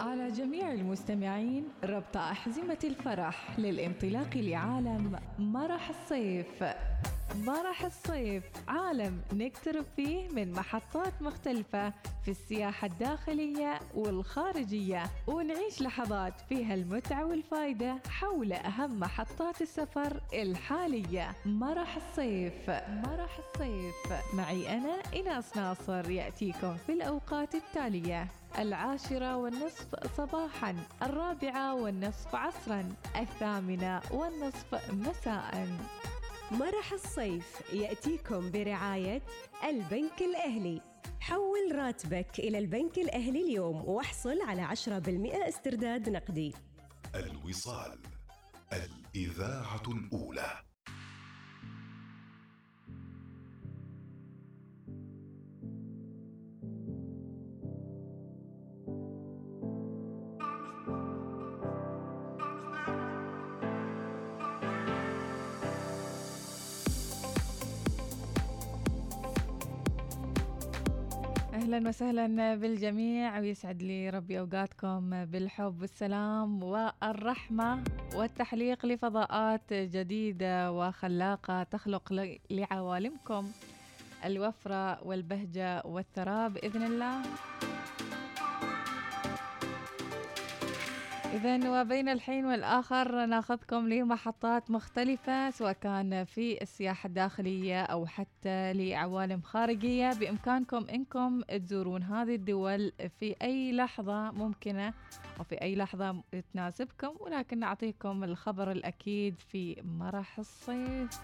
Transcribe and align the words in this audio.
على 0.00 0.30
جميع 0.30 0.72
المستمعين 0.72 1.68
ربط 1.84 2.16
أحزمة 2.16 2.78
الفرح 2.84 3.58
للانطلاق 3.58 4.36
لعالم 4.36 5.20
مرح 5.38 5.88
الصيف. 5.88 6.64
مرح 7.36 7.84
الصيف 7.84 8.44
عالم 8.68 9.20
نقترب 9.32 9.84
فيه 9.96 10.28
من 10.28 10.52
محطات 10.52 11.22
مختلفة 11.22 11.92
في 12.24 12.30
السياحة 12.30 12.86
الداخلية 12.86 13.80
والخارجية. 13.94 15.02
ونعيش 15.26 15.82
لحظات 15.82 16.40
فيها 16.48 16.74
المتعة 16.74 17.24
والفائدة 17.24 17.96
حول 18.08 18.52
أهم 18.52 19.00
محطات 19.00 19.62
السفر 19.62 20.20
الحالية. 20.32 21.30
مرح 21.46 21.96
الصيف 21.96 22.70
مرح 22.88 23.38
الصيف. 23.38 24.34
معي 24.34 24.78
أنا 24.78 24.94
إناس 25.16 25.56
ناصر 25.56 26.10
يأتيكم 26.10 26.76
في 26.76 26.92
الأوقات 26.92 27.54
التالية. 27.54 28.28
العاشرة 28.58 29.36
والنصف 29.36 30.16
صباحا 30.16 30.76
الرابعة 31.02 31.74
والنصف 31.74 32.34
عصرا 32.34 32.92
الثامنة 33.16 34.02
والنصف 34.10 34.92
مساء. 34.92 35.68
مرح 36.50 36.92
الصيف 36.92 37.72
يأتيكم 37.72 38.50
برعاية 38.50 39.22
البنك 39.64 40.20
الأهلي. 40.20 40.80
حول 41.20 41.74
راتبك 41.74 42.38
إلى 42.38 42.58
البنك 42.58 42.98
الأهلي 42.98 43.40
اليوم 43.40 43.88
واحصل 43.88 44.40
على 44.42 44.62
10% 44.62 45.48
استرداد 45.48 46.08
نقدي. 46.08 46.54
الوصال 47.14 47.98
الإذاعة 48.72 49.82
الأولى. 49.88 50.69
أهلا 71.70 71.88
وسهلا 71.88 72.54
بالجميع 72.54 73.38
ويسعد 73.38 73.82
لي 73.82 74.10
ربي 74.10 74.38
أوقاتكم 74.40 75.24
بالحب 75.24 75.80
والسلام 75.80 76.62
والرحمة 76.62 77.84
والتحليق 78.14 78.86
لفضاءات 78.86 79.72
جديدة 79.72 80.72
وخلاقة 80.72 81.62
تخلق 81.62 82.38
لعوالمكم 82.50 83.50
الوفرة 84.24 85.06
والبهجة 85.06 85.82
والثراء 85.86 86.48
بإذن 86.48 86.82
الله. 86.82 87.22
إذا 91.34 91.80
وبين 91.80 92.08
الحين 92.08 92.46
والآخر 92.46 93.26
ناخذكم 93.26 93.88
لمحطات 93.88 94.70
مختلفة 94.70 95.50
سواء 95.50 95.72
كان 95.72 96.24
في 96.24 96.62
السياحة 96.62 97.06
الداخلية 97.06 97.82
أو 97.82 98.06
حتى 98.06 98.72
لعوالم 98.72 99.40
خارجية. 99.40 100.10
بإمكانكم 100.12 100.86
إنكم 100.94 101.42
تزورون 101.42 102.02
هذه 102.02 102.34
الدول 102.34 102.92
في 103.20 103.36
أي 103.42 103.72
لحظة 103.72 104.30
ممكنة 104.30 104.94
وفي 105.40 105.62
أي 105.62 105.76
لحظة 105.76 106.22
تناسبكم. 106.52 107.10
ولكن 107.20 107.58
نعطيكم 107.58 108.24
الخبر 108.24 108.70
الأكيد 108.70 109.34
في 109.48 109.82
مرح 109.84 110.38
الصيف. 110.38 111.20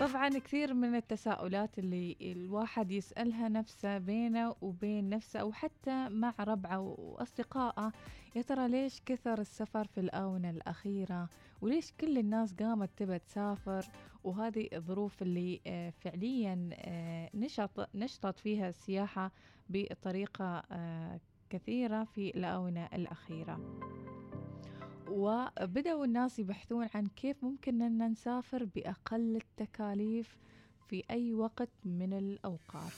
طبعا 0.00 0.28
كثير 0.28 0.74
من 0.74 0.94
التساؤلات 0.94 1.78
اللي 1.78 2.16
الواحد 2.20 2.90
يسألها 2.92 3.48
نفسه 3.48 3.98
بينه 3.98 4.54
وبين 4.60 5.08
نفسه 5.08 5.40
أو 5.40 5.52
حتى 5.52 6.08
مع 6.08 6.34
ربعه 6.40 6.78
وأصدقائه 6.98 7.92
يا 8.36 8.42
ترى 8.42 8.68
ليش 8.68 9.00
كثر 9.06 9.40
السفر 9.40 9.84
في 9.84 10.00
الآونة 10.00 10.50
الأخيرة؟ 10.50 11.28
وليش 11.60 11.92
كل 12.00 12.18
الناس 12.18 12.54
قامت 12.54 12.90
تبى 12.96 13.18
تسافر؟ 13.18 13.84
وهذه 14.24 14.68
الظروف 14.72 15.22
اللي 15.22 15.60
آه، 15.66 15.90
فعليا 15.90 16.70
آه، 16.72 17.30
نشط 17.34 17.88
نشطت 17.94 18.38
فيها 18.38 18.68
السياحة 18.68 19.32
بطريقة 19.68 20.62
آه، 20.72 21.20
كثيرة 21.50 22.04
في 22.04 22.30
الآونة 22.30 22.88
الأخيرة. 22.94 23.60
وبدأوا 25.20 26.04
الناس 26.04 26.38
يبحثون 26.38 26.88
عن 26.94 27.06
كيف 27.06 27.44
ممكن 27.44 27.82
أن 27.82 28.10
نسافر 28.10 28.64
بأقل 28.64 29.36
التكاليف 29.36 30.36
في 30.88 31.04
أي 31.10 31.34
وقت 31.34 31.68
من 31.84 32.12
الأوقات 32.12 32.92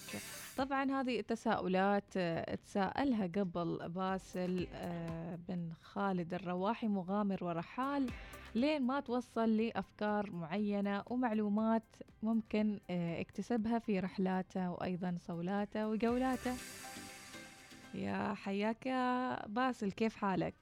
طبعا 0.57 0.91
هذه 1.01 1.21
التساؤلات 1.21 2.05
آه، 2.17 2.55
تساءلها 2.55 3.27
قبل 3.27 3.89
باسل 3.89 4.67
آه، 4.75 5.39
بن 5.49 5.73
خالد 5.83 6.35
الرواحي 6.35 6.89
مغامر 6.89 7.45
ورحال 7.45 8.11
لين 8.55 8.83
ما 8.83 9.01
توصل 9.01 9.57
لأفكار 9.57 10.31
معينة 10.31 11.03
ومعلومات 11.07 11.97
ممكن 12.23 12.81
آه، 12.91 13.21
اكتسبها 13.21 13.79
في 13.79 14.01
رحلاته 14.01 14.71
وأيضا 14.71 15.17
صولاته 15.27 15.89
وجولاته 15.89 16.55
يا 17.95 18.35
حياك 18.35 18.87
يا 18.87 19.47
باسل 19.47 19.93
كيف 19.93 20.17
حالك؟ 20.17 20.55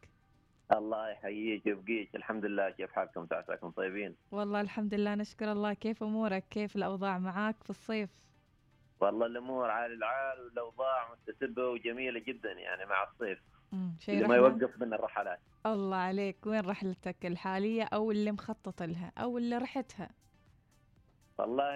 الله 0.72 1.08
يحييك 1.08 1.66
ويبقيك. 1.66 2.16
الحمد 2.16 2.44
لله. 2.44 2.70
كيف 2.70 2.92
حالكم؟ 2.92 3.26
تعساكم 3.26 3.70
طيبين؟ 3.70 4.16
والله 4.30 4.60
الحمد 4.60 4.94
لله. 4.94 5.14
نشكر 5.14 5.52
الله. 5.52 5.72
كيف 5.72 6.02
أمورك؟ 6.02 6.44
كيف 6.50 6.76
الأوضاع 6.76 7.18
معاك 7.18 7.62
في 7.62 7.70
الصيف؟ 7.70 8.10
والله 9.00 9.26
الأمور 9.26 9.70
عال 9.70 9.92
العال 9.92 10.40
والأوضاع 10.40 11.08
متسبه 11.12 11.68
وجميلة 11.68 12.20
جدا 12.20 12.52
يعني 12.52 12.86
مع 12.86 13.04
الصيف. 13.04 13.38
مم، 13.72 13.96
شيء 13.98 14.26
ما 14.26 14.36
يوقف 14.36 14.80
من 14.80 14.94
الرحلات. 14.94 15.38
الله 15.66 15.96
عليك. 15.96 16.46
وين 16.46 16.60
رحلتك 16.60 17.26
الحالية 17.26 17.84
أو 17.84 18.10
اللي 18.10 18.32
مخطط 18.32 18.82
لها 18.82 19.12
أو 19.18 19.38
اللي 19.38 19.58
رحتها؟ 19.58 20.10
والله 21.38 21.74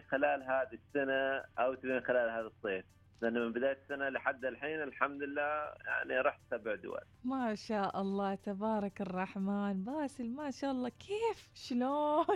خلال 0.00 0.42
هذه 0.42 0.72
السنة 0.72 1.44
أو 1.58 1.74
تبين 1.74 2.00
خلال 2.00 2.30
هذا 2.30 2.46
الصيف. 2.46 2.84
لأنه 3.22 3.40
من 3.40 3.52
بداية 3.52 3.78
السنة 3.82 4.08
لحد 4.08 4.44
الحين 4.44 4.82
الحمد 4.82 5.22
لله 5.22 5.72
يعني 5.86 6.20
رحت 6.20 6.40
سبع 6.50 6.74
دول. 6.74 7.00
ما 7.24 7.54
شاء 7.54 8.00
الله 8.00 8.34
تبارك 8.34 9.00
الرحمن. 9.00 9.84
باسل 9.84 10.30
ما 10.30 10.50
شاء 10.50 10.70
الله. 10.70 10.88
كيف؟ 10.88 11.48
شلون؟ 11.54 12.26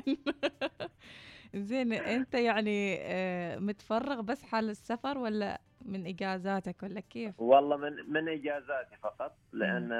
زين 1.54 1.92
أنت 1.92 2.34
يعني 2.34 2.98
آه، 3.00 3.58
متفرغ 3.58 4.20
بس 4.20 4.42
حال 4.44 4.70
السفر 4.70 5.18
ولا 5.18 5.60
من 5.84 6.06
إجازاتك 6.06 6.82
ولا 6.82 7.00
كيف؟ 7.00 7.40
والله 7.40 7.76
من 7.76 7.92
من 8.08 8.28
إجازاتي 8.28 8.96
فقط 9.02 9.36
لأن 9.52 9.92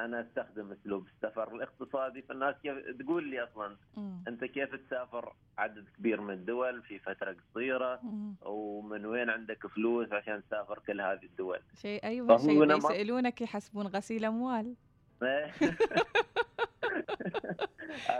أنا 0.00 0.20
أستخدم 0.20 0.72
أسلوب 0.72 1.06
السفر 1.06 1.54
الاقتصادي 1.54 2.22
فالناس 2.22 2.54
كيف 2.62 2.74
تقول 3.00 3.24
لي 3.30 3.44
أصلا 3.44 3.76
مم، 3.96 4.22
أنت 4.28 4.44
كيف 4.44 4.74
تسافر؟ 4.74 5.32
عدد 5.58 5.84
كبير 5.98 6.20
من 6.20 6.34
الدول 6.34 6.82
في 6.82 6.98
فترة 6.98 7.36
قصيرة 7.50 8.00
مم. 8.02 8.34
ومن 8.42 9.06
وين 9.06 9.30
عندك 9.30 9.66
فلوس 9.66 10.12
عشان 10.12 10.42
تسافر 10.48 10.78
كل 10.86 11.00
هذه 11.00 11.24
الدول؟ 11.24 11.58
شيء 11.82 12.26
فهو 12.26 12.38
شيء 12.38 12.76
يسألونك 12.76 13.40
يحسبون 13.40 13.86
غسيل 13.86 14.24
أموال. 14.24 14.74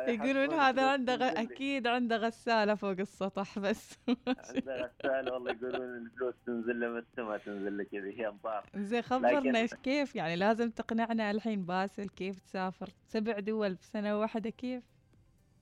يقولون 0.09 0.53
هذا 0.53 0.91
عنده 0.93 1.15
غ... 1.15 1.23
أكيد 1.23 1.87
عنده 1.87 2.17
غسالة 2.17 2.75
فوق 2.75 2.91
السطح 3.01 3.59
بس. 3.59 3.99
عنده 4.29 4.91
غسالة 5.01 5.33
والله 5.33 5.51
يقولون 5.53 5.97
الفلوس 5.97 6.35
تنزل 6.47 6.81
له 6.81 6.89
من 6.89 6.99
السماء 6.99 7.39
تنزل 7.39 7.77
له 7.77 7.85
كذا 7.85 8.07
هي 8.11 8.29
امطار 8.29 8.67
زين 8.77 9.03
خبرنا 9.03 9.59
لكن- 9.65 9.77
كيف 9.77 10.17
يعني 10.17 10.37
لازم 10.37 10.71
تقنعنا 10.71 11.31
الحين 11.31 11.65
باسل 11.65 12.09
كيف 12.09 12.41
تسافر؟ 12.41 12.89
سبع 13.07 13.39
دول 13.39 13.75
بسنة 13.75 14.19
واحدة 14.21 14.51
كيف؟ 14.51 14.83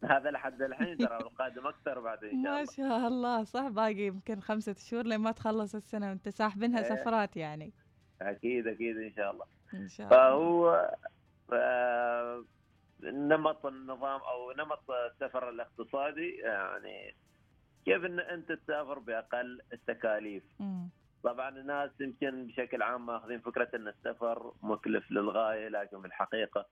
هذا 0.04 0.30
لحد 0.30 0.62
الحين 0.62 0.96
ترى 0.96 1.16
القادم 1.16 1.66
أكثر 1.66 2.00
بعد 2.00 2.24
إن 2.24 2.30
شاء 2.30 2.52
ما 2.52 2.60
الله. 2.60 2.64
شاء 2.76 3.08
الله 3.08 3.44
صح 3.44 3.68
باقي 3.68 3.94
يمكن 4.06 4.40
خمسة 4.40 4.74
شهور 4.74 5.06
لما 5.06 5.30
تخلص 5.32 5.74
السنة 5.74 6.08
وأنت 6.08 6.28
ساحبينها 6.28 6.78
إيه. 6.78 6.84
سفرات 6.96 7.36
يعني. 7.36 7.72
أكيد 8.22 8.66
أكيد 8.66 8.96
إن 8.96 9.12
شاء 9.16 9.30
الله. 9.30 9.44
إن 9.74 9.88
شاء 9.88 10.06
الله. 10.06 10.16
فهو 10.16 10.90
نمط 13.02 13.66
النظام 13.66 14.20
أو 14.20 14.52
نمط 14.52 14.90
السفر 14.90 15.48
الاقتصادي 15.48 16.30
يعني 16.30 17.14
كيف 17.84 18.04
إن 18.04 18.20
أنت 18.20 18.52
تسافر 18.52 18.98
بأقل 18.98 19.60
التكاليف 19.72 20.42
مم. 20.60 20.88
طبعا 21.22 21.48
الناس 21.48 21.90
يمكن 22.00 22.46
بشكل 22.46 22.82
عام 22.82 23.06
ماخذين 23.06 23.40
فكرة 23.40 23.68
إن 23.74 23.88
السفر 23.88 24.52
مكلف 24.62 25.10
للغاية 25.10 25.68
لكن 25.68 26.00
في 26.00 26.06
الحقيقة 26.06 26.66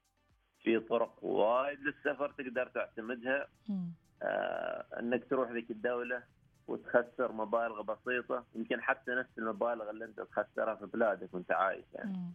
في 0.62 0.78
طرق 0.80 1.24
وايد 1.24 1.80
للسفر 1.80 2.30
تقدر 2.30 2.66
تعتمدها 2.66 3.46
مم. 3.68 3.90
آه 4.22 4.86
إنك 4.98 5.30
تروح 5.30 5.50
ذيك 5.50 5.70
الدولة 5.70 6.22
وتخسر 6.68 7.32
مبالغ 7.32 7.82
بسيطة 7.82 8.44
يمكن 8.54 8.82
حتى 8.82 9.10
نفس 9.10 9.38
المبالغ 9.38 9.90
اللي 9.90 10.04
أنت 10.04 10.20
تخسرها 10.20 10.74
في 10.74 10.86
بلادك 10.86 11.34
وأنت 11.34 11.52
عايش 11.52 11.84
يعني 11.94 12.12
مم. 12.16 12.32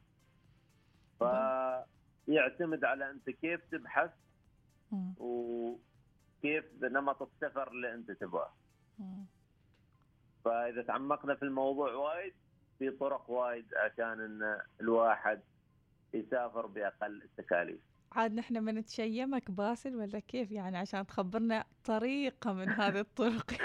فيعتمد 2.25 2.83
على 2.83 3.09
أنت 3.09 3.29
كيف 3.29 3.61
تبحث. 3.71 4.11
وكيف 5.19 6.65
نمط 6.83 7.21
السفر 7.21 7.71
اللي 7.71 7.93
أنت 7.93 8.11
تبغاه. 8.11 8.53
فإذا 10.45 10.81
تعمقنا 10.81 11.35
في 11.35 11.43
الموضوع 11.45 11.93
وايد 11.93 12.33
في 12.79 12.89
طرق 12.91 13.29
وايد 13.29 13.75
عشان 13.75 14.19
إن 14.21 14.61
الواحد 14.81 15.41
يسافر 16.13 16.65
بأقل 16.65 17.21
التكاليف 17.23 17.81
عاد 18.11 18.33
نحن 18.33 18.65
بنتشيمك 18.65 19.51
باسل 19.51 19.95
ولا 19.95 20.19
كيف؟ 20.19 20.51
يعني 20.51 20.77
عشان 20.77 21.05
تخبرنا 21.05 21.65
طريقة 21.85 22.53
من 22.53 22.69
هذه 22.69 22.99
الطرق. 22.99 23.51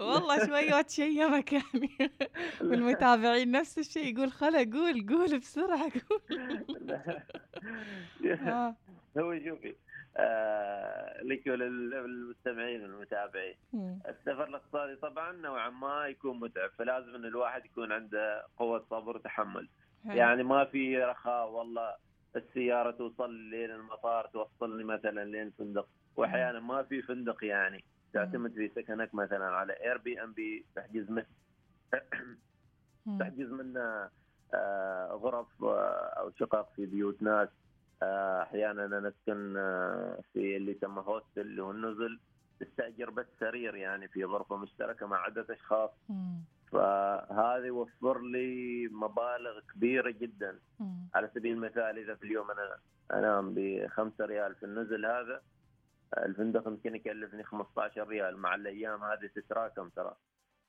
والله 0.00 0.46
شوية 0.46 0.74
وتشيمك 0.74 1.52
يعني. 1.52 2.10
والمتابعين 2.60 3.50
نفس 3.50 3.78
الشيء 3.78 4.14
يقول 4.14 4.32
خلا 4.32 4.58
قول 4.58 5.06
قول 5.08 5.38
بسرعة 5.38 5.92
قول. 6.10 6.22
آه. 8.30 8.76
هو 9.18 9.38
شوفي 9.44 9.76
آه 10.16 11.22
لك 11.22 11.46
وللمستمعين 11.46 12.82
والمتابعين. 12.82 13.56
السفر 14.08 14.44
الاقتصادي 14.44 14.96
طبعا 14.96 15.32
نوعا 15.32 15.70
ما 15.70 16.06
يكون 16.06 16.40
متعب 16.40 16.70
فلازم 16.78 17.14
إن 17.14 17.24
الواحد 17.24 17.64
يكون 17.64 17.92
عنده 17.92 18.46
قوة 18.56 18.84
صبر 18.90 19.16
وتحمل. 19.16 19.68
يعني 20.04 20.42
ما 20.42 20.64
في 20.64 20.98
رخاء 20.98 21.50
والله 21.50 21.94
السيارة 22.36 22.90
توصل 22.90 23.34
لين 23.34 23.70
المطار 23.70 24.26
توصلني 24.26 24.84
مثلا 24.84 25.24
لين 25.24 25.46
الفندق 25.46 25.88
واحيانا 26.16 26.60
ما 26.60 26.82
في 26.82 27.02
فندق 27.02 27.44
يعني 27.44 27.84
تعتمد 28.12 28.52
في 28.54 28.68
سكنك 28.68 29.14
مثلا 29.14 29.44
على 29.44 29.72
Airbnb 29.72 30.64
تحجز 30.76 31.10
من. 31.10 31.22
تحجز 33.18 33.50
منا 33.50 34.10
آه، 34.54 35.06
غرف 35.22 35.64
آه، 35.64 36.14
أو 36.18 36.30
شقق 36.30 36.72
في 36.76 36.86
بيوت 36.86 37.22
ناس 37.22 37.48
آه، 38.02 38.42
أحيانا 38.42 39.00
نسكن 39.00 39.56
آه، 39.56 40.20
في 40.32 40.56
اللي 40.56 40.72
يسمى 40.72 41.02
hostel 41.06 41.40
اللي 41.40 41.62
هو 41.62 41.70
النزل 41.70 42.18
تستأجر 42.60 43.10
بس 43.10 43.26
سرير 43.40 43.74
يعني 43.76 44.08
في 44.08 44.24
غرفة 44.24 44.56
مشتركة 44.56 45.06
مع 45.06 45.16
عده 45.16 45.46
أشخاص. 45.50 45.90
فهذا 46.72 47.64
يوفر 47.66 48.20
لي 48.22 48.88
مبالغ 48.92 49.60
كبيرة 49.74 50.10
جدا 50.10 50.58
مم. 50.80 51.08
على 51.14 51.30
سبيل 51.34 51.52
المثال 51.52 51.98
إذا 51.98 52.14
في 52.14 52.22
اليوم 52.24 52.50
أنا 52.50 52.76
أنام 53.12 53.54
بخمسة 53.56 54.24
ريال 54.24 54.54
في 54.54 54.62
النزل 54.66 55.06
هذا 55.06 55.42
الفندق 56.18 56.68
يمكن 56.68 56.94
يكلفني 56.94 57.44
15 57.44 58.08
ريال 58.08 58.36
مع 58.36 58.54
الأيام 58.54 59.04
هذه 59.04 59.26
تتراكم 59.34 59.88
ترى 59.88 60.14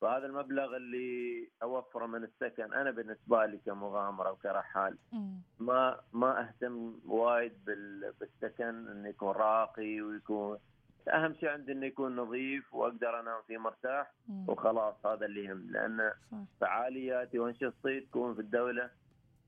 فهذا 0.02 0.26
المبلغ 0.26 0.76
اللي 0.76 1.50
أوفره 1.64 2.06
من 2.06 2.24
السكن 2.24 2.74
أنا 2.74 2.92
بالنسبة 2.92 3.46
لي 3.46 3.58
كمغامرة 3.66 4.32
وكرحال. 4.32 4.98
ما 5.60 6.00
ما 6.14 6.42
أهتم 6.48 7.00
وايد 7.06 7.66
بال- 7.66 8.14
بالسكن 8.20 8.88
إنه 8.88 9.10
يكون 9.10 9.32
راقي 9.32 10.02
ويكون 10.02 10.58
أهم 11.10 11.36
شيء 11.40 11.50
عندي 11.50 11.72
إنه 11.72 11.86
يكون 11.86 12.16
نظيف 12.16 12.74
وأقدر 12.74 13.20
أنام 13.20 13.42
فيه 13.48 13.58
مرتاح 13.58 14.12
مم. 14.28 14.46
وخلاص 14.50 15.06
هذا 15.06 15.26
اللي 15.26 15.44
يهم 15.46 15.72
لأن 15.72 16.12
صح 16.32 16.38
فعالياتي 16.62 17.40
وانشطتي 17.40 18.00
تكون 18.00 18.34
في 18.36 18.42
الدولة 18.42 18.90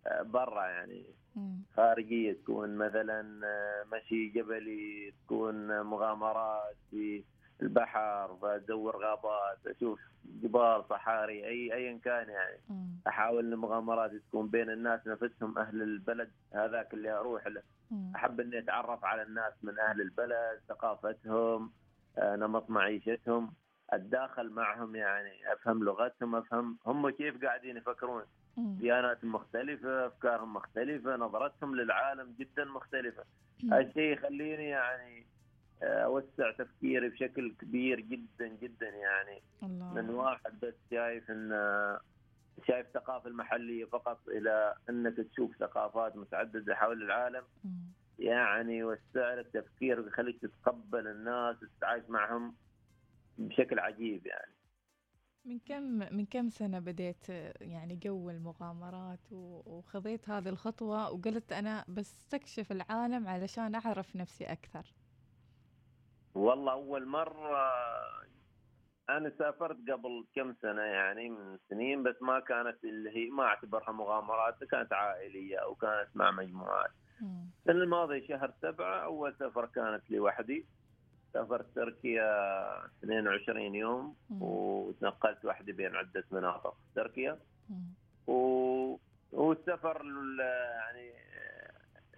آه، 0.07 0.21
برا 0.21 0.65
يعني 0.65 1.05
مم. 1.35 1.61
خارجية 1.75 2.33
تكون 2.33 2.75
مثلا 2.75 3.45
آه، 3.47 3.83
مشي 3.95 4.27
جبلي 4.27 5.13
تكون 5.25 5.81
مغامرات 5.81 6.75
في 6.91 7.23
البحر 7.61 8.33
بدور 8.33 8.97
غابات 8.97 9.67
أشوف 9.67 9.99
جبال 10.25 10.83
صحاري 10.89 11.45
أي 11.47 11.73
ايا 11.73 11.99
كان 12.05 12.29
يعني 12.29 12.57
مم. 12.69 12.89
أحاول 13.07 13.53
ان 13.53 13.55
مغامراتي 13.59 14.19
تكون 14.19 14.47
بين 14.47 14.69
الناس 14.69 15.07
نفسهم 15.07 15.57
أهل 15.57 15.81
البلد 15.81 16.31
هذاك 16.53 16.93
اللي 16.93 17.11
أروح 17.11 17.47
له. 17.47 17.61
أحب 18.15 18.39
إني 18.39 18.59
أتعرف 18.59 19.05
على 19.05 19.21
الناس 19.23 19.53
من 19.63 19.79
أهل 19.79 20.01
البلد 20.01 20.59
ثقافتهم 20.69 21.71
آه، 22.17 22.35
نمط 22.35 22.69
معيشتهم 22.69 23.53
أتداخل 23.89 24.49
معهم 24.49 24.95
يعني 24.95 25.53
أفهم 25.53 25.83
لغتهم 25.83 26.35
أفهم 26.35 26.77
هم 26.85 27.09
كيف 27.09 27.45
قاعدين 27.45 27.77
يفكرون. 27.77 28.23
ديانات 28.57 29.25
مختلفة 29.25 30.07
أفكارهم 30.07 30.53
مختلفة 30.53 31.15
نظرتهم 31.15 31.75
للعالم 31.75 32.35
جدا 32.39 32.65
مختلفة 32.65 33.23
مم. 33.63 33.73
هالشيء 33.73 34.13
يخليني 34.13 34.69
يعني 34.69 35.25
اوسع 35.83 36.51
تفكيري 36.51 37.09
بشكل 37.09 37.55
كبير 37.61 37.99
جدا 37.99 38.47
جدا 38.47 38.89
يعني. 38.89 39.41
من 39.61 39.81
الله 39.81 40.15
واحد 40.15 40.59
بس 40.59 40.73
شايف 40.91 41.31
إن 41.31 41.51
شايف 42.67 42.87
الثقافه 42.87 43.29
المحلية 43.29 43.85
فقط 43.85 44.27
إلى 44.27 44.75
إنك 44.89 45.17
تشوف 45.17 45.57
ثقافات 45.57 46.15
متعددة 46.15 46.75
حول 46.75 47.03
العالم. 47.03 47.43
مم. 47.63 47.93
يعني 48.19 48.77
يوسع 48.77 49.33
لك 49.33 49.47
تفكير 49.53 49.99
ويخليك 49.99 50.41
تتقبل 50.41 51.07
الناس 51.07 51.63
وتتعايش 51.63 52.03
معهم 52.09 52.55
بشكل 53.37 53.79
عجيب 53.79 54.27
يعني. 54.27 54.53
من 55.45 55.59
كم 55.59 55.83
من 56.15 56.25
كم 56.25 56.49
سنة 56.49 56.79
بديت 56.79 57.29
آه، 57.29 57.53
يعني 57.61 57.95
جو 57.95 58.29
المغامرات 58.29 59.31
وخذيت 59.31 60.29
هذه 60.29 60.49
الخطوة 60.49 61.11
وقلت 61.11 61.53
أنا 61.53 61.85
بستكشف 61.87 62.71
العالم 62.71 63.27
علشان 63.27 63.75
أعرف 63.75 64.15
نفسي 64.15 64.45
أكثر؟ 64.45 64.93
والله 66.35 66.71
أول 66.71 67.05
مرة 67.07 67.71
أنا 69.09 69.31
سافرت 69.39 69.77
قبل 69.91 70.25
كم 70.35 70.53
سنة 70.61 70.81
يعني 70.81 71.29
من 71.29 71.57
سنين 71.69 72.03
بس 72.03 72.15
ما 72.21 72.39
كانت 72.39 72.83
اللي 72.83 73.09
هي 73.17 73.29
ما 73.29 73.43
أعتبرها 73.43 73.91
مغامرات 73.91 74.63
كانت 74.63 74.93
عائلية 74.93 75.57
أو 75.57 75.75
كانت 75.75 76.07
مع 76.15 76.31
مجموعات. 76.31 76.91
السنة 77.59 77.83
الماضيه 77.83 78.27
شهر 78.27 78.53
سبعة 78.61 79.03
أول 79.03 79.35
سفره 79.39 79.65
كانت 79.65 80.11
لوحدي 80.11 80.65
سافرت 81.33 81.75
تركيا 81.75 82.25
22 83.03 83.75
يوم. 83.75 84.15
وتنقلت 84.29 85.45
وحدي 85.45 85.71
بين 85.71 85.95
عدة 85.95 86.23
مناطق 86.31 86.73
في 86.73 86.93
تركيا. 86.95 87.39
و... 88.27 88.97
والسفر 89.31 90.01
ال- 90.01 90.39
يعني 90.75 91.13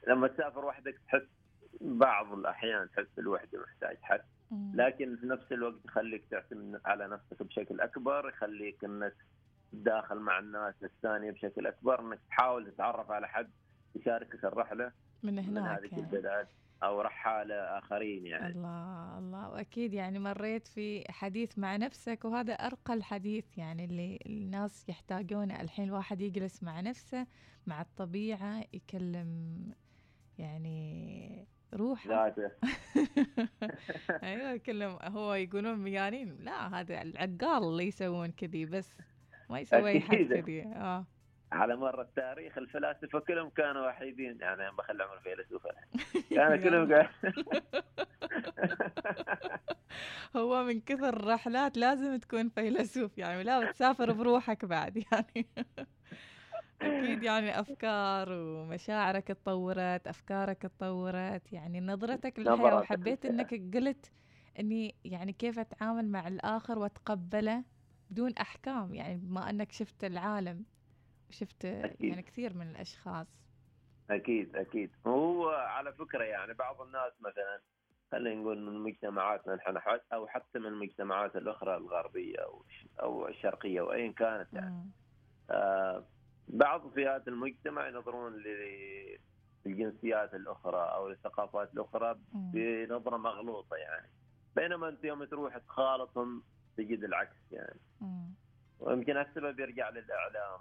لما 0.07 0.27
تسافر 0.27 0.65
وحدك 0.65 0.99
تحس 1.07 1.27
بعض 1.81 2.33
الأحيان 2.33 2.89
تحس 2.89 3.19
الوحدة 3.19 3.59
محتاج 3.59 3.97
حد. 4.01 4.21
لكن 4.73 5.17
في 5.17 5.25
نفس 5.25 5.51
الوقت 5.51 5.85
يخليك 5.85 6.25
تعتمد 6.31 6.81
على 6.85 7.07
نفسك 7.07 7.43
بشكل 7.43 7.81
أكبر 7.81 8.29
يخليك 8.29 8.83
إنك 8.83 9.15
تداخل 9.71 10.19
مع 10.19 10.39
الناس 10.39 10.75
الثانية 10.83 11.31
بشكل 11.31 11.67
أكبر 11.67 11.99
إنك 11.99 12.19
تحاول 12.29 12.71
تتعرف 12.71 13.11
على 13.11 13.27
حد 13.27 13.49
يشاركك 13.95 14.45
الرحلة 14.45 14.91
من 15.23 15.33
من 15.35 15.39
هناك 15.39 15.79
هذه 15.79 15.89
يعني. 15.91 16.03
البلاد 16.03 16.47
أو 16.83 17.01
رحالة 17.01 17.55
آخرين 17.55 18.25
يعني 18.25 18.53
الله 18.53 19.17
الله 19.17 19.49
وأكيد 19.49 19.93
يعني 19.93 20.19
مريت 20.19 20.67
في 20.67 21.03
حديث 21.09 21.59
مع 21.59 21.75
نفسك 21.75 22.25
وهذا 22.25 22.53
أرقى 22.53 22.93
الحديث 22.93 23.57
يعني 23.57 23.85
اللي 23.85 24.19
الناس 24.25 24.89
يحتاجونه 24.89 25.61
الحين 25.61 25.85
الواحد 25.85 26.21
يجلس 26.21 26.63
مع 26.63 26.81
نفسه 26.81 27.27
مع 27.67 27.81
الطبيعة 27.81 28.63
يكلم 28.73 29.55
يعني 30.37 31.47
ذاته 32.07 32.51
أيوه 34.23 34.51
يكلم 34.51 34.97
هو 35.01 35.33
يقولون 35.33 35.79
مجانين 35.79 36.37
لا 36.39 36.79
هذا 36.79 37.01
العقال 37.01 37.63
اللي 37.63 37.87
يسوون 37.87 38.31
كذي 38.31 38.65
بس. 38.65 38.95
ما 39.49 39.59
يسوي 39.59 39.99
حد. 39.99 40.15
كذي. 40.15 40.63
آه. 40.63 41.05
على 41.51 41.75
مر 41.75 42.01
التاريخ 42.01 42.57
الفلاسفة 42.57 43.19
كلهم 43.19 43.49
كانوا 43.49 43.87
وحيدين. 43.87 44.37
يعني 44.41 44.75
بخلي 44.77 45.03
عمر 45.03 45.19
فيلسوف 45.19 45.67
كانوا 46.35 46.57
كلهم 46.57 47.07
هو 50.35 50.63
من 50.63 50.81
كثر 50.81 51.09
الرحلات 51.09 51.77
لازم 51.77 52.17
تكون 52.17 52.49
فيلسوف. 52.49 53.17
يعني 53.17 53.43
لا 53.43 53.69
بتسافر 53.69 54.11
بروحك 54.11 54.65
بعد 54.65 54.97
يعني. 55.11 55.47
أكيد 56.85 57.23
يعني 57.23 57.59
أفكار 57.59 58.29
ومشاعرك 58.31 59.31
اتطورت 59.31 60.07
أفكارك 60.07 60.65
اتطورت 60.65 61.53
يعني 61.53 61.81
نظرتك 61.81 62.39
نظرتك 62.39 62.73
وحبيت. 62.73 63.25
إنك 63.25 63.75
قلت 63.75 64.11
إني 64.59 64.95
يعني 65.05 65.33
كيف 65.33 65.59
أتعامل 65.59 66.09
مع 66.09 66.27
الآخر 66.27 66.79
وأتقبله 66.79 67.63
بدون 68.09 68.33
أحكام 68.33 68.93
يعني 68.93 69.17
بما 69.17 69.49
أنك 69.49 69.71
شفت 69.71 70.03
العالم 70.03 70.65
وشفت 71.29 71.65
أكيد. 71.65 72.09
يعني 72.09 72.21
كثير 72.21 72.53
من 72.53 72.69
الأشخاص 72.69 73.27
أكيد 74.09 74.55
أكيد 74.55 74.91
هو 75.07 75.49
على 75.49 75.93
فكرة 75.93 76.23
يعني 76.23 76.53
بعض 76.53 76.81
الناس 76.81 77.13
مثلا 77.21 77.61
خلينا 78.11 78.41
نقول 78.41 78.61
من 78.61 78.79
مجتمعاتنا 78.79 79.55
نحن 79.55 79.77
أو 80.13 80.27
حتى 80.27 80.59
من 80.59 80.65
المجتمعات 80.65 81.35
الأخرى 81.35 81.77
الغربية 81.77 82.37
أو 82.39 82.63
الش- 82.69 82.87
أو 82.99 83.27
الشرقية 83.27 83.79
أو 83.79 83.91
ايا 83.93 84.11
كانت 84.11 84.53
يعني. 84.53 84.91
آه 85.49 86.05
بعض 86.47 86.87
فئات 86.93 87.27
المجتمع 87.27 87.87
ينظرون 87.87 88.43
للجنسيات 89.65 90.33
الأخرى 90.33 90.91
أو 90.93 91.09
الثقافات 91.09 91.73
الأخرى. 91.73 92.19
بنظرة 92.33 93.17
مغلوطة 93.17 93.75
يعني 93.75 94.09
بينما 94.55 94.89
أنت 94.89 95.03
يوم 95.03 95.23
تروح 95.23 95.57
تخالطهم 95.57 96.43
تجد 96.77 97.03
العكس 97.03 97.35
يعني 97.51 97.79
مم. 98.01 98.33
ويمكن 98.79 99.17
السبب 99.17 99.59
يرجع 99.59 99.89
للإعلام 99.89 100.59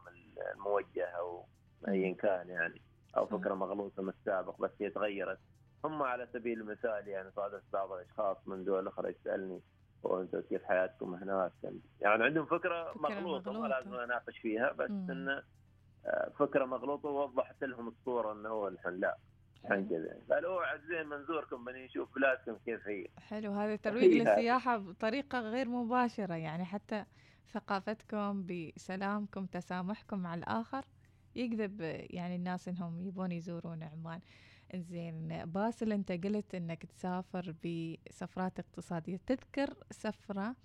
الموجه 0.55 1.05
أو 1.05 1.47
ايا 1.89 2.15
كان 2.15 2.49
يعني 2.49 2.83
أو. 3.17 3.27
فكرة 3.27 3.55
مغلوطة 3.55 4.03
من 4.03 4.09
السابق 4.09 4.61
بس 4.61 4.71
هي 4.81 4.91
تغيرت 4.91 5.39
هم 5.85 6.03
على 6.03 6.29
سبيل 6.33 6.61
المثال 6.61 7.09
يعني 7.09 7.31
صادفت 7.37 7.65
بعض 7.73 7.93
الأشخاص 7.93 8.37
من 8.47 8.65
دول 8.65 8.89
أخرى 8.89 9.11
يسألني 9.11 9.61
وأنتم 10.03 10.41
كيف 10.41 10.65
حياتكم 10.65 11.15
هناك 11.15 11.53
يعني 12.01 12.25
عندهم 12.25 12.47
فكرة, 12.47 12.93
فكرة 12.93 13.01
مغلوطة 13.01 13.53
ما. 13.53 13.69
لازم 13.69 13.95
أناقش 13.95 14.39
فيها 14.39 14.73
بس. 14.73 14.91
إنه 14.91 15.43
فكرة 16.39 16.65
مغلوطة 16.65 17.09
ووضحت 17.09 17.65
لهم 17.65 17.89
الصورة 17.89 18.33
إنه 18.33 18.49
هو 18.49 18.69
الحين 18.69 19.01
لا 19.01 19.19
الحين 19.65 19.89
كذا. 19.89 20.19
قال 20.31 20.45
اوعد 20.45 20.81
زين 20.81 21.07
منظوركم 21.07 21.65
بني 21.65 21.85
نشوف 21.85 22.15
بلادكم 22.15 22.57
كيف 22.65 22.89
هي. 22.89 23.07
حلو. 23.19 23.53
هذا 23.53 23.77
ترويج. 23.77 24.15
للسياحة 24.15 24.77
بطريقة 24.77 25.41
غير 25.41 25.69
مباشرة 25.69 26.35
يعني 26.35 26.65
حتى 26.65 27.05
ثقافتكم 27.53 28.47
بسلامكم 28.47 29.47
تسامحكم 29.47 30.19
مع 30.19 30.35
الآخر 30.35 30.85
يجذب 31.35 31.81
يعني 32.11 32.37
الناس 32.37 32.69
إنهم 32.69 33.01
يبون 33.01 33.33
يزورون 33.33 33.83
عمان. 33.83 34.21
زين 34.75 35.45
باسل 35.45 35.93
أنت 35.93 36.13
قلت 36.13 36.55
إنك 36.55 36.85
تسافر 36.87 37.55
بسفرات 37.65 38.59
اقتصادية. 38.59 39.21
تذكر 39.27 39.75
سفرة 39.91 40.57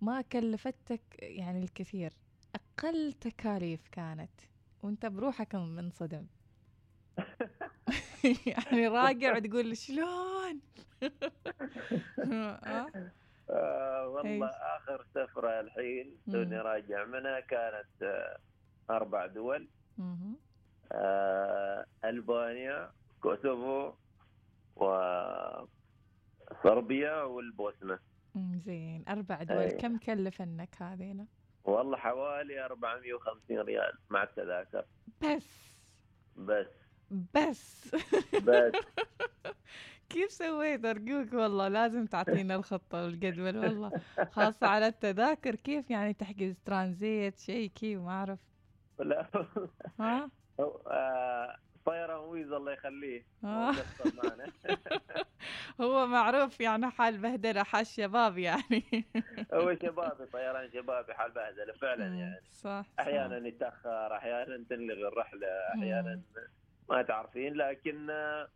ما 0.00 0.20
كلفتك 0.20 1.02
يعني 1.18 1.64
الكثير 1.64 2.12
أقل 2.54 3.12
تكاليف 3.12 3.88
كانت. 3.88 4.30
وانت 4.82 5.06
بروحك 5.06 5.54
منصدم 5.54 6.26
يعني 8.46 8.88
راجع 8.88 9.36
وتقول 9.36 9.76
شلون 9.76 10.60
آه؟ 12.64 12.86
آه 13.50 14.08
والله 14.08 14.46
إيش؟ 14.46 14.54
آخر 14.76 15.06
سفرة 15.14 15.60
الحين 15.60 16.16
توني. 16.32 16.56
راجع 16.58 17.04
منها 17.04 17.40
كانت 17.40 18.02
آه 18.02 18.38
أربع 18.90 19.26
دول. 19.26 19.68
آه 20.92 21.86
ألبانيا 22.04 22.92
كوسوفو 23.20 23.92
وصربيا 26.50 27.22
والبوسنة 27.22 27.98
زين 28.36 29.04
أربع 29.08 29.42
دول 29.42 29.56
أي. 29.58 29.70
كم 29.70 29.98
كلفنك 29.98 30.82
هذينا 30.82 31.26
والله 31.64 31.96
حوالي 31.96 32.64
450 32.64 33.58
ريال 33.60 33.92
مع 34.10 34.22
التذاكر. 34.22 34.84
بس. 35.20 35.70
بس. 36.36 36.66
بس. 37.10 37.94
بس. 38.36 38.72
كيف 40.08 40.32
سويت؟ 40.32 40.84
أرجوك 40.84 41.32
والله 41.32 41.68
لازم 41.68 42.06
تعطينا 42.06 42.54
الخطة 42.56 43.02
والجدول 43.04 43.56
والله. 43.58 43.92
خاصة 44.30 44.66
على 44.66 44.86
التذاكر 44.86 45.54
كيف 45.56 45.90
يعني 45.90 46.14
تحجز؟ 46.14 46.60
ترانزيت 46.64 47.38
شيء 47.38 47.70
كيف 47.70 48.00
ما 48.00 48.10
أعرف. 48.10 48.38
لا. 48.98 49.30
ها؟ 50.00 50.30
آه، 50.60 51.56
طيران 51.84 52.18
ويز 52.18 52.52
الله 52.52 52.72
يخليه 52.72 53.26
آه. 53.44 53.72
هو 55.80 56.06
معروف 56.06 56.60
يعني 56.60 56.90
حال 56.90 57.18
بهدلة 57.18 57.62
حال 57.62 57.86
شباب 57.86 58.38
يعني 58.38 58.84
هو 59.54 59.74
شبابي 59.74 60.26
طيران 60.32 60.70
شبابي 60.72 61.14
حال 61.14 61.30
بهدلة 61.30 61.72
فعلا 61.72 62.08
مم، 62.08 62.18
يعني 62.18 62.40
صح. 62.50 62.84
أحيانا 63.00 63.48
يتأخر 63.48 64.16
أحيانا 64.16 64.64
تنلغي 64.70 65.08
الرحلة 65.08 65.46
أحيانا 65.74 66.20
ما 66.90 67.02
تعرفين 67.02 67.54
لكن 67.54 68.10
آه،. 68.10 68.48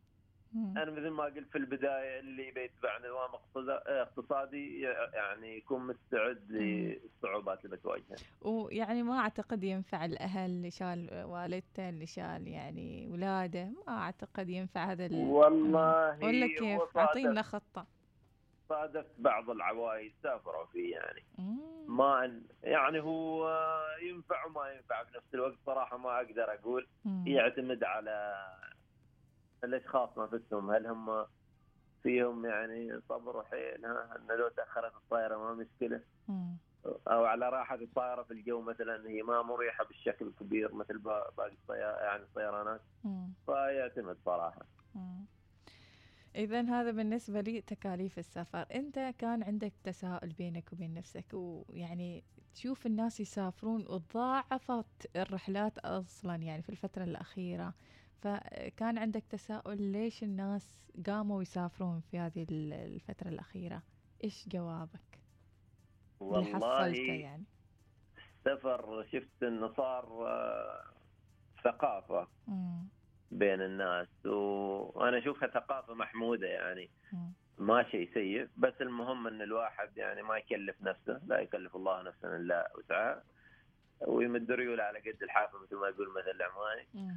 أنا 0.54 0.90
مثل 0.90 1.08
ما 1.08 1.24
قلت 1.24 1.48
في 1.52 1.58
البداية 1.58 2.20
اللي 2.20 2.50
بيتبع 2.50 2.98
نظام 2.98 3.30
اقتصا- 3.34 3.82
اقتصادي 3.88 4.80
يعني 5.14 5.56
يكون 5.56 5.86
مستعد 5.86 6.50
للصعوبات 6.50 7.64
اللي 7.64 7.76
بتواجهها 7.76 8.16
ويعني 8.42 9.02
ما 9.02 9.18
أعتقد 9.18 9.64
ينفع 9.64 10.04
الأهل 10.04 10.50
اللي 10.50 10.70
شال 10.70 11.24
والدته 11.24 11.88
اللي 11.88 12.06
شال 12.06 12.48
يعني 12.48 13.08
ولاده 13.12 13.70
ما 13.86 13.98
أعتقد 13.98 14.48
ينفع 14.48 14.84
هذا 14.92 15.06
ال... 15.06 15.14
والله 15.14 16.18
ولا 16.24 16.46
كيف؟ 16.46 16.96
أعطينا 16.98 17.42
خطة. 17.42 17.86
صادفت 18.68 19.10
بعض 19.18 19.50
العوائل 19.50 20.12
سافروا 20.22 20.66
فيه 20.66 20.92
يعني. 20.96 21.22
مم. 21.38 21.58
ما 21.96 22.40
يعني 22.62 23.00
هو 23.00 23.48
ينفع 24.02 24.44
وما 24.46 24.70
ينفع 24.72 25.02
بنفس 25.02 25.34
الوقت 25.34 25.54
صراحة 25.66 25.96
ما 25.96 26.16
أقدر 26.16 26.54
أقول. 26.54 26.86
مم. 27.04 27.24
يعتمد 27.26 27.84
على 27.84 28.34
الأشخاص 29.64 30.18
نفسهم 30.18 30.70
هل 30.70 30.86
هم 30.86 31.26
فيهم 32.02 32.46
يعني 32.46 33.00
صبر 33.08 33.36
وحيل؟ 33.36 33.84
ها 33.86 34.16
إن 34.16 34.36
لو 34.36 34.48
تأخرت 34.48 34.94
الطائرة 34.96 35.36
ما 35.38 35.54
مشكلة. 35.54 36.00
مم. 36.28 36.56
أو 36.86 37.24
على 37.24 37.48
راحة 37.48 37.74
الطائرة 37.74 38.22
في 38.22 38.30
الجو 38.30 38.60
مثلا 38.62 39.08
هي 39.08 39.22
ما 39.22 39.42
مريحة 39.42 39.84
بالشكل 39.84 40.26
الكبير 40.26 40.74
مثل 40.74 40.98
با- 40.98 41.30
باقي 41.36 41.52
الطيار 41.52 42.02
يعني 42.02 42.22
الطيرانات. 42.22 42.80
فيعتمد 43.46 44.16
صراحة. 44.24 44.66
إذا 46.36 46.60
هذا 46.60 46.90
بالنسبة 46.90 47.40
لي 47.40 47.60
تكاليف 47.60 48.18
السفر. 48.18 48.66
أنت 48.74 48.98
كان 49.18 49.42
عندك 49.42 49.72
تساؤل 49.84 50.28
بينك 50.32 50.72
وبين 50.72 50.94
نفسك 50.94 51.24
ويعني 51.32 52.24
تشوف 52.54 52.86
الناس 52.86 53.20
يسافرون 53.20 53.86
وتضاعفت 53.88 55.16
الرحلات 55.16 55.78
أصلا 55.78 56.34
يعني 56.34 56.62
في 56.62 56.68
الفترة 56.68 57.04
الأخيرة. 57.04 57.74
فكان 58.24 58.98
عندك 58.98 59.24
تساؤل 59.30 59.82
ليش 59.82 60.22
الناس 60.22 60.90
قاموا 61.06 61.42
يسافرون 61.42 62.00
في 62.00 62.18
هذه 62.18 62.42
ال- 62.50 62.72
الفترة 62.72 63.28
الأخيرة؟ 63.28 63.82
إيش 64.24 64.48
جوابك؟ 64.48 65.20
اللي 66.22 66.44
حصلته 66.44 66.64
والله 66.66 67.14
يعني. 67.14 67.44
السفر 68.46 69.06
شفت 69.12 69.42
إنه 69.42 69.74
صار 69.76 70.26
آه، 70.28 70.82
ثقافة 71.64 72.28
مم. 72.46 72.88
بين 73.30 73.60
الناس 73.62 74.08
وأنا 74.26 75.18
أشوفها 75.18 75.48
ثقافة 75.48 75.94
محمودة 75.94 76.46
يعني. 76.46 76.90
مم. 77.12 77.32
ما 77.58 77.82
شيء 77.90 78.14
سيء 78.14 78.48
بس 78.56 78.74
المهم 78.80 79.26
إن 79.26 79.42
الواحد 79.42 79.96
يعني 79.96 80.22
ما 80.22 80.36
يكلف 80.36 80.82
نفسه 80.82 81.20
لا 81.26 81.38
يكلف 81.40 81.76
الله 81.76 82.02
نفسا 82.02 82.36
إلا 82.36 82.72
وسعها 82.78 83.24
ويمد 84.00 84.50
ريوله 84.50 84.82
على 84.82 84.98
قد 84.98 85.22
الحافة 85.22 85.58
مثل 85.62 85.76
ما 85.76 85.88
يقول 85.88 86.08
مثل 86.10 86.30
العماني. 86.30 87.14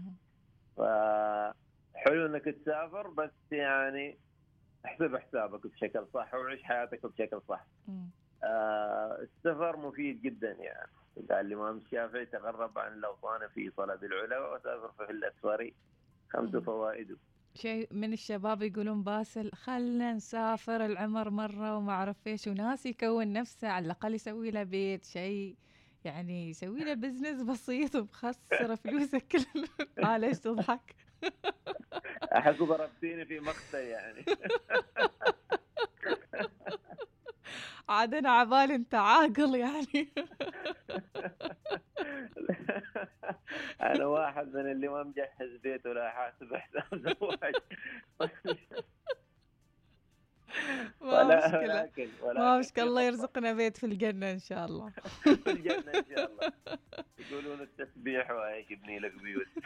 مم. 0.78 1.54
فحلو 1.94 2.26
إنك 2.26 2.46
تسافر 2.46 3.08
بس 3.08 3.32
يعني 3.52 4.18
احسب 4.86 5.16
حسابك 5.18 5.68
بشكل 5.68 6.06
صح 6.14 6.34
وعيش 6.34 6.64
حياتك 6.64 7.06
بشكل 7.06 7.42
صح. 7.50 7.66
آه 8.44 9.20
السفر 9.22 9.78
مفيد 9.78 10.22
جدا 10.22 10.52
يعني 10.52 10.90
قال 11.30 11.46
الامام 11.46 11.78
الشافعي 11.78 12.26
تغرب 12.26 12.80
عن 12.80 12.94
الأوطان 12.94 13.48
في 13.48 13.70
طلب 13.70 14.04
العلا 14.04 14.40
وسافر 14.40 14.92
في 15.06 15.12
الاسفار 15.12 15.72
خمس 16.30 16.54
مم. 16.54 16.62
فوائد 16.62 17.18
شيء 17.56 17.88
من 17.94 18.14
الشباب 18.14 18.62
يقولون 18.62 19.04
باسل 19.04 19.52
خلنا 19.52 20.14
نسافر 20.14 20.86
العمر 20.86 21.30
مرة 21.30 21.78
وما 21.78 21.92
أعرف 21.92 22.28
إيش 22.28 22.48
وناس 22.48 22.86
يكون 22.86 23.34
نفسه 23.34 23.68
على 23.68 23.86
الأقل 23.86 24.14
يسوي 24.14 24.52
له 24.52 24.64
بيت 24.64 25.06
شيء 25.06 25.56
يعني 26.08 26.50
يسوي 26.50 26.80
له 26.80 26.94
business 26.94 27.42
بسيط 27.42 27.96
ومخسر 27.96 28.76
فلوسه 28.76 29.22
كل 29.32 29.46
آه 30.04 30.18
ليش 30.18 30.40
تضحك؟ 30.40 30.96
احس 32.34 32.56
ضربتيني 32.56 33.26
في 33.26 33.40
مقتل 33.40 33.78
يعني. 33.78 34.26
عاد 37.90 38.14
أنا 38.14 38.30
عبالي 38.32 38.76
أنت 38.76 38.96
عاقل 38.96 39.56
يعني. 39.56 40.10
أنا 43.82 44.06
واحد 44.06 44.56
من 44.56 44.72
اللي 44.72 44.88
ما 44.88 45.04
مجهز 45.04 45.56
بيت 45.64 45.86
ولا 45.86 46.12
حاسب 46.12 46.56
حساب 46.56 47.16
زواج 47.20 47.56
ولا 51.02 51.48
مشكلة. 51.48 51.90
ما 52.34 52.60
مشكلة. 52.60 52.84
الله 52.84 53.02
يرزقنا 53.02 53.54
بيت 53.54 53.78
في 53.78 53.86
الجنة 53.86 54.32
إن 54.32 54.40
شاء 54.40 54.66
الله. 54.66 54.90
في 55.44 55.52
الجنة 55.52 55.92
إن 55.96 56.06
شاء 56.16 56.32
الله. 56.32 56.54
يقولون 57.20 57.62
التسبيح 57.62 58.32
وايش 58.32 58.72
يبني 58.72 59.00
لك 59.00 59.14
بيوت. 59.14 59.48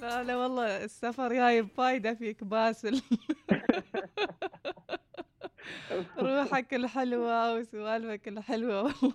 لا 0.00 0.22
لا 0.24 0.36
والله 0.36 0.84
السفر 0.84 1.32
جايب 1.32 1.68
فايدة 1.68 2.14
فيك 2.14 2.44
باسل. 2.44 3.02
روحك 6.18 6.74
الحلوة 6.74 7.54
وسوالفك 7.54 8.28
الحلوة. 8.28 8.82
والله 8.82 9.14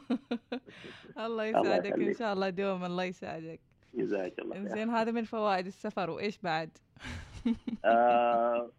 الله 1.26 1.46
يسعدك 1.46 1.86
إن 1.86 2.02
يخليك. 2.02 2.18
شاء 2.18 2.34
الله 2.34 2.50
دوم 2.50 2.86
الله 2.86 3.04
يسعدك 3.04 3.60
جزاك 3.94 4.40
الله 4.40 4.56
خير 4.56 4.68
زين 4.68 4.90
هذا 4.90 5.12
من 5.12 5.24
فوائد 5.24 5.66
السفر 5.66 6.10
وإيش 6.10 6.38
بعد؟ 6.38 6.70
آه، 7.86 7.88
آه،. 7.88 8.72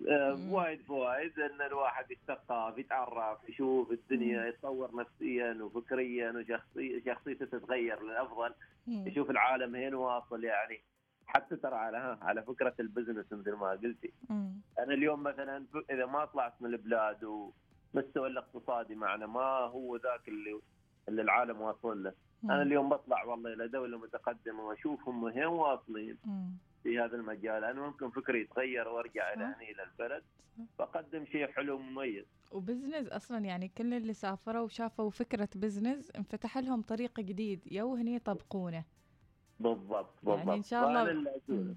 وايد 0.50 0.82
فوائد 0.82 1.38
إن 1.38 1.66
الواحد 1.66 2.10
يتثقف 2.10 2.78
يتعرف 2.78 3.48
يشوف 3.48 3.90
الدنيا 3.92 4.46
يتطور 4.46 4.96
نفسيا 4.96 5.58
وفكريا 5.62 6.30
وشخصي 6.30 7.02
شخصيته 7.06 7.44
تتغير 7.46 8.02
للأفضل. 8.02 8.54
يشوف 8.86 9.30
العالم 9.30 9.74
هين 9.74 9.94
واصل 9.94 10.44
يعني 10.44 10.80
حتى 11.26 11.56
ترى 11.56 11.74
على 11.74 11.98
ها 11.98 12.18
على 12.22 12.42
فكرة 12.42 12.74
ال 12.80 12.86
business 12.86 13.32
مثل 13.32 13.52
ما 13.52 13.70
قلتي. 13.70 14.12
أنا 14.78 14.94
اليوم 14.94 15.22
مثلا 15.22 15.64
إذا 15.90 16.06
ما 16.06 16.24
طلعت 16.24 16.62
من 16.62 16.70
البلاد 16.74 17.24
ومستوى 17.24 18.28
الاقتصادي 18.28 18.94
معنا 18.94 19.26
ما 19.26 19.58
هو 19.58 19.96
ذاك 19.96 20.28
اللي 20.28 20.60
اللي 21.08 21.22
العالم 21.22 21.60
واصل 21.60 22.02
له 22.02 22.12
أنا 22.44 22.62
اليوم 22.62 22.88
بطلع 22.88 23.24
والله 23.24 23.52
إلى 23.52 23.68
دولة 23.68 23.98
متقدمة 23.98 24.66
وأشوفهم 24.66 25.22
وين 25.22 25.44
واصلين 25.44 26.18
مم. 26.24 26.52
في 26.82 26.98
هذا 26.98 27.16
المجال 27.16 27.64
أنا 27.64 27.80
ممكن 27.80 28.10
فكري 28.10 28.40
يتغير 28.40 28.88
وأرجع 28.88 29.32
إلى. 29.32 29.44
هنا 29.44 29.60
إلى 29.62 29.82
البلد. 29.82 30.22
بقدم 30.78 31.26
شيء 31.26 31.46
حلو 31.46 31.78
مميز 31.78 32.24
و 32.52 32.58
business 32.58 33.08
أصلا 33.08 33.38
يعني 33.38 33.68
كل 33.68 33.94
اللي 33.94 34.12
سافروا 34.12 34.62
وشافوا 34.62 35.10
فكرة 35.10 35.48
بزنس 35.54 36.10
انفتح 36.10 36.58
لهم 36.58 36.82
طريق 36.82 37.20
جديد 37.20 37.72
يو 37.72 37.94
هني 37.94 38.14
يطبقونه 38.14 38.84
بالضبط 39.60 40.14
يعني 40.22 40.36
بالضبط 40.36 40.54
إن 40.56 40.62
شاء 40.62 40.88
الله-. 40.88 41.40
مم. 41.48 41.76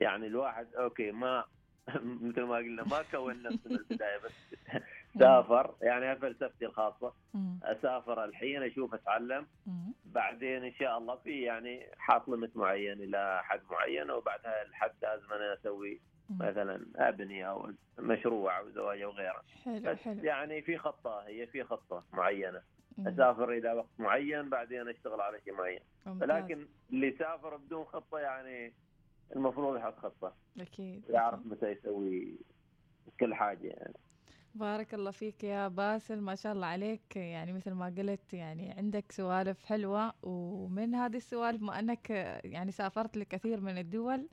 يعني 0.00 0.26
الواحد 0.26 0.74
okay 0.74 1.12
ما 1.12 1.44
مثل 2.22 2.42
ما 2.42 2.56
قلنا 2.56 2.84
ما 2.84 3.02
كون 3.10 3.42
نفسه 3.42 3.70
من 3.70 3.76
البداية 3.76 4.18
بس 4.18 4.54
سافر 5.18 5.74
يعني 5.82 6.06
هاي 6.06 6.16
فلسفتي 6.16 6.66
الخاصة. 6.66 7.12
أسافر 7.62 8.24
الحين 8.24 8.62
أشوف 8.62 8.94
أتعلم. 8.94 9.46
بعدين 10.04 10.64
إن 10.64 10.72
شاء 10.72 10.98
الله 10.98 11.16
في 11.16 11.42
يعني 11.42 11.86
حاط 11.98 12.28
limit 12.28 12.56
معين 12.56 12.92
إلى 13.02 13.40
حد 13.44 13.60
معين 13.70 14.10
وبعدها 14.10 14.62
الحد 14.62 14.92
لازم 15.02 15.32
أنا 15.32 15.54
أسوي. 15.54 16.00
مثلا 16.30 16.86
أبني 16.96 17.48
أو 17.48 17.70
مشروع 17.98 18.58
أو 18.58 18.70
زواج 18.70 19.02
أو 19.02 19.10
غيره 19.10 19.42
حلو 19.64 19.80
بس 19.80 19.98
حلو 19.98 20.24
يعني 20.24 20.62
في 20.62 20.78
خطة 20.78 21.20
هي 21.26 21.46
في 21.46 21.64
خطة 21.64 22.04
معينة. 22.12 22.62
أسافر 23.06 23.52
إلى 23.52 23.72
وقت 23.72 23.88
معين 23.98 24.48
بعدين 24.48 24.88
أشتغل 24.88 25.20
على 25.20 25.40
شيء 25.44 25.54
معين. 25.54 25.80
ولكن 26.06 26.66
اللي 26.90 27.16
سافر 27.18 27.56
بدون 27.56 27.84
خطة 27.84 28.18
يعني 28.18 28.72
المفروض 29.36 29.76
يحط 29.76 29.98
خطة 29.98 30.34
أكيد 30.60 31.02
يعرف 31.08 31.46
متى 31.46 31.70
يسوي 31.70 32.38
كل 33.20 33.34
حاجة 33.34 33.66
يعني 33.68 33.94
بارك 34.54 34.94
الله 34.94 35.10
فيك 35.10 35.44
يا 35.44 35.68
باسل 35.68 36.20
ما 36.20 36.34
شاء 36.34 36.52
الله 36.52 36.66
عليك. 36.66 37.16
يعني 37.16 37.52
مثل 37.52 37.72
ما 37.72 37.86
قلت 37.86 38.34
يعني 38.34 38.70
عندك 38.72 39.12
سوالف 39.12 39.64
حلوة 39.64 40.12
ومن 40.22 40.94
هذه 40.94 41.16
السوالف 41.16 41.62
ما 41.62 41.78
أنك 41.78 42.10
يعني 42.44 42.72
سافرت 42.72 43.16
لكثير 43.16 43.60
من 43.60 43.78
الدول 43.78 44.28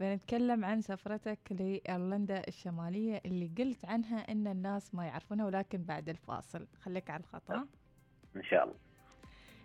بنتكلم 0.00 0.64
عن 0.64 0.80
سفرتك 0.80 1.38
لإيرلندا 1.50 2.42
الشمالية 2.48 3.20
اللي 3.26 3.50
قلت 3.58 3.84
عنها 3.84 4.18
إن 4.32 4.46
الناس 4.46 4.94
ما 4.94 5.06
يعرفونها 5.06 5.46
ولكن 5.46 5.84
بعد 5.84 6.08
الفاصل. 6.08 6.66
خليك 6.80 7.10
على 7.10 7.20
الخطأ. 7.20 7.66
إن 8.36 8.42
شاء 8.42 8.64
الله. 8.64 8.91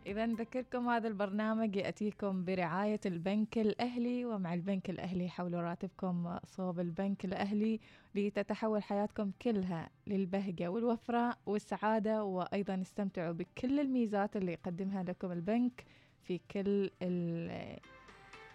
إذا 0.08 0.26
نذكركم 0.26 0.90
هذا 0.90 1.08
البرنامج 1.08 1.76
يأتيكم 1.76 2.46
برعاية 2.46 3.00
البنك 3.06 3.58
الأهلي 3.58 4.26
ومع 4.26 4.54
البنك 4.54 4.90
الأهلي 4.90 5.30
حولوا 5.30 5.62
راتبكم 5.62 6.38
صوب 6.46 6.80
البنك 6.80 7.26
الأهلي 7.26 7.80
لتتحول 8.16 8.84
حياتكم 8.84 9.32
كلها 9.42 9.90
للبهجة 10.08 10.68
والوفرة 10.68 11.38
والسعادة. 11.46 12.24
وأيضا 12.24 12.82
استمتعوا 12.82 13.32
بكل 13.32 13.80
الميزات 13.80 14.36
اللي 14.36 14.52
يقدمها 14.52 15.04
لكم 15.04 15.32
البنك 15.32 15.86
في 16.22 16.40
كل 16.52 16.90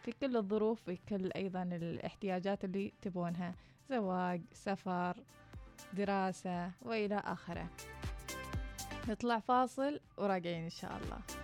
في 0.02 0.12
كل 0.21 0.37
الظروف 0.37 0.80
في 0.80 0.99
كل 1.09 1.30
أيضا 1.37 1.62
الاحتياجات 1.62 2.64
اللي 2.64 2.92
تبونها 3.02 3.54
زواج 3.90 4.42
سفر 4.52 5.16
دراسة 5.92 6.71
وإلى 6.82 7.23
آخره. 7.25 7.71
نطلع 9.09 9.38
فاصل 9.38 10.00
وراجعين 10.18 10.64
إن 10.64 10.71
شاء 10.71 10.97
الله. 11.04 11.41